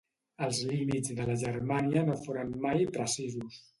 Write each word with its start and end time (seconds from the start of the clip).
Els 0.45 0.61
límits 0.69 1.13
de 1.19 1.27
la 1.31 1.35
Germània 1.43 2.03
no 2.09 2.17
foren 2.23 2.57
mai 2.65 2.89
precisos. 2.97 3.61